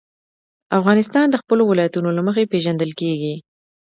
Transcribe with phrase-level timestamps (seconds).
[0.77, 3.35] افغانستان د خپلو ولایتونو له مخې پېژندل کېږي.